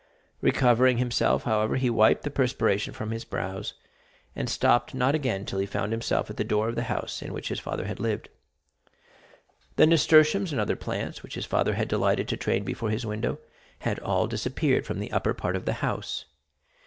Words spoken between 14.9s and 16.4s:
the upper part of the house.